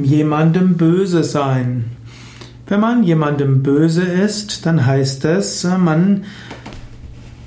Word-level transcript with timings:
jemandem 0.00 0.76
böse 0.76 1.24
sein. 1.24 1.84
Wenn 2.66 2.80
man 2.80 3.02
jemandem 3.02 3.62
böse 3.62 4.02
ist, 4.02 4.64
dann 4.66 4.86
heißt 4.86 5.24
es, 5.26 5.64
man 5.64 6.24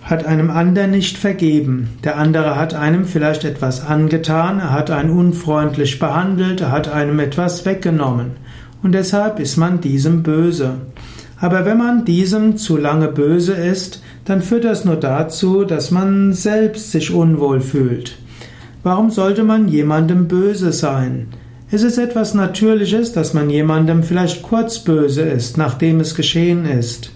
hat 0.03 0.25
einem 0.25 0.51
anderen 0.51 0.91
nicht 0.91 1.17
vergeben. 1.17 1.89
Der 2.03 2.17
andere 2.17 2.55
hat 2.55 2.75
einem 2.75 3.05
vielleicht 3.05 3.43
etwas 3.43 3.85
angetan, 3.85 4.59
er 4.59 4.71
hat 4.71 4.91
einen 4.91 5.09
unfreundlich 5.09 5.97
behandelt, 5.97 6.61
er 6.61 6.71
hat 6.71 6.87
einem 6.93 7.19
etwas 7.19 7.65
weggenommen. 7.65 8.33
Und 8.83 8.91
deshalb 8.91 9.39
ist 9.39 9.57
man 9.57 9.81
diesem 9.81 10.21
böse. 10.21 10.75
Aber 11.39 11.65
wenn 11.65 11.79
man 11.79 12.05
diesem 12.05 12.55
zu 12.57 12.77
lange 12.77 13.07
böse 13.07 13.53
ist, 13.53 14.03
dann 14.25 14.41
führt 14.41 14.63
das 14.63 14.85
nur 14.85 14.95
dazu, 14.95 15.65
dass 15.65 15.89
man 15.89 16.33
selbst 16.33 16.91
sich 16.91 17.11
unwohl 17.11 17.61
fühlt. 17.61 18.17
Warum 18.83 19.09
sollte 19.09 19.43
man 19.43 19.67
jemandem 19.67 20.27
böse 20.27 20.71
sein? 20.71 21.29
Es 21.71 21.81
ist 21.81 21.97
etwas 21.97 22.35
Natürliches, 22.35 23.11
dass 23.11 23.33
man 23.33 23.49
jemandem 23.49 24.03
vielleicht 24.03 24.43
kurz 24.43 24.79
böse 24.79 25.23
ist, 25.23 25.57
nachdem 25.57 25.99
es 25.99 26.13
geschehen 26.13 26.63
ist. 26.63 27.11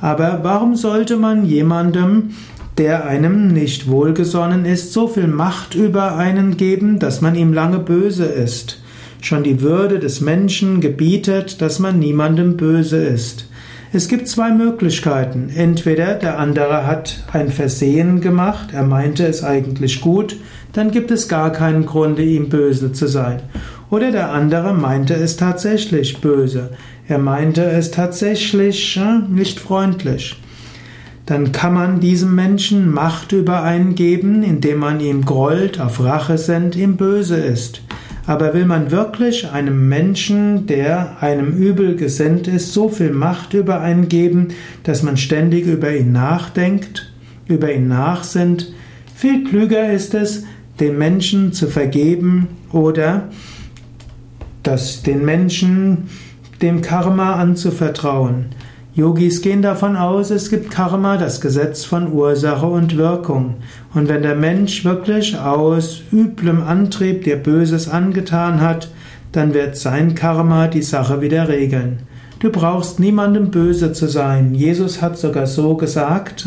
Aber 0.00 0.40
warum 0.44 0.76
sollte 0.76 1.16
man 1.16 1.44
jemandem, 1.44 2.30
der 2.78 3.06
einem 3.06 3.48
nicht 3.48 3.88
wohlgesonnen 3.88 4.66
ist, 4.66 4.92
so 4.92 5.08
viel 5.08 5.26
Macht 5.26 5.74
über 5.74 6.16
einen 6.16 6.56
geben, 6.56 7.00
dass 7.00 7.20
man 7.20 7.34
ihm 7.34 7.52
lange 7.52 7.80
böse 7.80 8.26
ist? 8.26 8.80
Schon 9.20 9.42
die 9.42 9.60
Würde 9.62 9.98
des 9.98 10.20
Menschen 10.20 10.80
gebietet, 10.80 11.60
dass 11.60 11.80
man 11.80 11.98
niemandem 11.98 12.56
böse 12.56 13.02
ist. 13.02 13.46
Es 13.94 14.08
gibt 14.08 14.26
zwei 14.26 14.52
Möglichkeiten. 14.52 15.50
Entweder 15.54 16.14
der 16.14 16.38
andere 16.38 16.86
hat 16.86 17.24
ein 17.30 17.50
Versehen 17.50 18.22
gemacht, 18.22 18.68
er 18.72 18.84
meinte 18.84 19.26
es 19.26 19.44
eigentlich 19.44 20.00
gut, 20.00 20.36
dann 20.72 20.90
gibt 20.90 21.10
es 21.10 21.28
gar 21.28 21.52
keinen 21.52 21.84
Grund, 21.84 22.18
ihm 22.18 22.48
böse 22.48 22.92
zu 22.92 23.06
sein. 23.06 23.42
Oder 23.90 24.10
der 24.10 24.30
andere 24.30 24.72
meinte 24.72 25.12
es 25.12 25.36
tatsächlich 25.36 26.22
böse. 26.22 26.70
Er 27.06 27.18
meinte 27.18 27.64
es 27.64 27.90
tatsächlich 27.90 28.96
äh, 28.96 29.30
nicht 29.30 29.60
freundlich. 29.60 30.40
Dann 31.26 31.52
kann 31.52 31.74
man 31.74 32.00
diesem 32.00 32.34
Menschen 32.34 32.90
Macht 32.90 33.32
über 33.32 33.62
einen 33.62 33.94
geben, 33.94 34.42
indem 34.42 34.78
man 34.78 35.00
ihm 35.00 35.26
grollt, 35.26 35.78
auf 35.78 36.02
Rache 36.02 36.38
sendet, 36.38 36.76
ihm 36.76 36.96
böse 36.96 37.36
ist. 37.36 37.82
Aber 38.26 38.54
will 38.54 38.66
man 38.66 38.90
wirklich 38.90 39.50
einem 39.50 39.88
Menschen, 39.88 40.66
der 40.66 41.16
einem 41.20 41.56
übel 41.56 41.96
gesinnt 41.96 42.46
ist, 42.46 42.72
so 42.72 42.88
viel 42.88 43.10
Macht 43.10 43.52
über 43.52 43.80
einen 43.80 44.08
geben, 44.08 44.48
dass 44.84 45.02
man 45.02 45.16
ständig 45.16 45.66
über 45.66 45.94
ihn 45.94 46.12
nachdenkt, 46.12 47.12
über 47.46 47.72
ihn 47.72 47.88
nachsinnt? 47.88 48.72
Viel 49.14 49.44
klüger 49.44 49.92
ist 49.92 50.14
es, 50.14 50.44
den 50.78 50.98
Menschen 50.98 51.52
zu 51.52 51.66
vergeben 51.66 52.48
oder 52.72 53.28
das 54.62 55.02
den 55.02 55.24
Menschen 55.24 56.08
dem 56.60 56.80
Karma 56.80 57.34
anzuvertrauen. 57.34 58.46
Yogis 58.94 59.40
gehen 59.40 59.62
davon 59.62 59.96
aus, 59.96 60.30
es 60.30 60.50
gibt 60.50 60.70
Karma, 60.70 61.16
das 61.16 61.40
Gesetz 61.40 61.82
von 61.82 62.12
Ursache 62.12 62.66
und 62.66 62.98
Wirkung. 62.98 63.54
Und 63.94 64.08
wenn 64.08 64.20
der 64.20 64.34
Mensch 64.34 64.84
wirklich 64.84 65.38
aus 65.38 66.02
üblem 66.12 66.62
Antrieb 66.62 67.24
dir 67.24 67.36
Böses 67.36 67.88
angetan 67.88 68.60
hat, 68.60 68.90
dann 69.32 69.54
wird 69.54 69.78
sein 69.78 70.14
Karma 70.14 70.66
die 70.66 70.82
Sache 70.82 71.22
wieder 71.22 71.48
regeln. 71.48 72.00
Du 72.40 72.50
brauchst 72.50 73.00
niemandem 73.00 73.50
böse 73.50 73.94
zu 73.94 74.08
sein. 74.08 74.54
Jesus 74.54 75.00
hat 75.00 75.16
sogar 75.16 75.46
so 75.46 75.74
gesagt, 75.76 76.46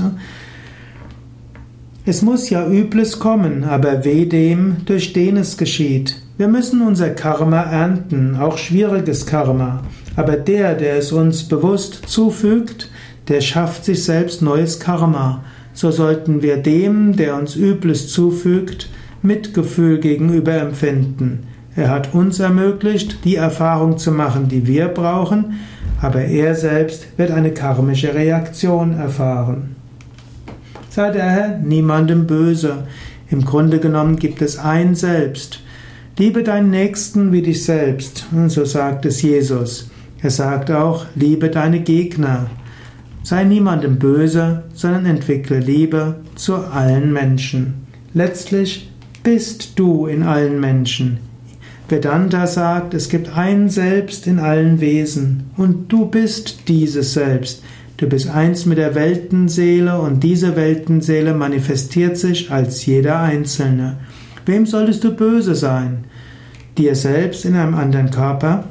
es 2.06 2.22
muss 2.22 2.52
ja 2.52 2.68
Übles 2.68 3.18
kommen, 3.18 3.64
aber 3.64 4.06
weh 4.06 4.28
dem, 4.28 4.86
durch 4.86 5.14
den 5.14 5.38
es 5.38 5.58
geschieht. 5.58 6.22
Wir 6.38 6.48
müssen 6.48 6.86
unser 6.86 7.10
Karma 7.10 7.64
ernten, 7.64 8.36
auch 8.36 8.60
schwieriges 8.60 9.26
Karma. 9.26 9.82
Aber 10.16 10.38
der, 10.38 10.76
der 10.76 10.98
es 10.98 11.12
uns 11.12 11.44
bewusst 11.44 12.08
zufügt, 12.08 12.90
der 13.28 13.42
schafft 13.42 13.86
sich 13.86 14.04
selbst 14.04 14.42
neues 14.42 14.80
Karma. 14.80 15.44
So 15.74 15.92
sollten 15.92 16.42
wir 16.42 16.58
dem, 16.58 17.16
der 17.16 17.36
uns 17.36 17.56
Übles 17.56 18.10
zufügt, 18.10 18.90
Mitgefühl 19.22 20.00
gegenüber 20.00 20.54
empfinden. 20.54 21.48
Er 21.76 21.90
hat 21.90 22.14
uns 22.14 22.40
ermöglicht, 22.40 23.26
die 23.26 23.36
Erfahrung 23.36 23.98
zu 23.98 24.12
machen, 24.12 24.48
die 24.48 24.66
wir 24.66 24.88
brauchen, 24.88 25.60
aber 26.02 26.22
er 26.22 26.56
selbst 26.56 27.08
wird 27.18 27.32
eine 27.32 27.52
karmische 27.52 28.14
Reaktion 28.14 28.98
erfahren. 28.98 29.76
Sei 30.90 31.12
daher 31.12 31.58
niemandem 31.58 32.26
böse. 32.26 32.88
Im 33.30 33.44
Grunde 33.44 33.80
genommen 33.80 34.16
gibt 34.16 34.42
es 34.42 34.58
ein 34.58 34.96
Selbst. 34.96 35.62
Liebe 36.18 36.44
deinen 36.44 36.70
Nächsten 36.70 37.34
wie 37.34 37.42
dich 37.42 37.66
selbst. 37.66 38.26
So 38.48 38.64
sagt 38.64 39.06
es 39.06 39.22
Jesus. 39.22 39.90
Er 40.26 40.32
sagt 40.32 40.72
auch, 40.72 41.06
liebe 41.14 41.52
deine 41.52 41.82
Gegner. 41.82 42.50
Sei 43.22 43.44
niemandem 43.44 44.00
böse, 44.00 44.64
sondern 44.74 45.06
entwickle 45.06 45.60
Liebe 45.60 46.16
zu 46.34 46.56
allen 46.56 47.14
Menschen. 47.14 47.86
Letztlich 48.16 48.92
bist 49.22 49.78
du 49.78 50.08
in 50.08 50.24
allen 50.24 50.60
Menschen. 50.60 51.20
Vedanta 51.88 52.48
sagt, 52.48 52.96
es 52.96 53.10
gibt 53.10 53.38
ein 53.38 53.70
Selbst 53.70 54.26
in 54.26 54.40
allen 54.40 54.82
Wesen 54.82 55.52
und 55.58 55.92
du 55.92 56.08
bist 56.08 56.70
dieses 56.70 57.14
Selbst. 57.14 57.62
Du 57.98 58.10
bist 58.10 58.28
eins 58.28 58.66
mit 58.66 58.80
der 58.80 58.96
Weltenseele 58.96 60.02
und 60.02 60.24
diese 60.24 60.56
Weltenseele 60.56 61.36
manifestiert 61.36 62.18
sich 62.18 62.50
als 62.50 62.84
jeder 62.88 63.20
Einzelne. 63.20 63.98
Wem 64.48 64.66
solltest 64.66 65.04
du 65.04 65.12
böse 65.12 65.54
sein? 65.54 66.06
Dir 66.80 66.96
selbst 66.96 67.46
in 67.46 67.54
einem 67.54 67.76
anderen 67.76 68.10
Körper? 68.10 68.64